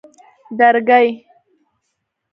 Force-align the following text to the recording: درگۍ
درگۍ 0.57 1.07